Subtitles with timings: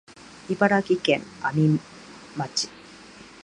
[0.49, 1.79] 茨城県阿見
[2.35, 2.69] 町